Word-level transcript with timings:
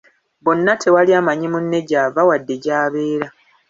Bonna 0.43 0.73
tewali 0.81 1.11
amanyi 1.19 1.47
munne 1.53 1.79
gy'ava 1.87 2.21
wadde 2.29 2.55
gy'abeera. 2.63 3.27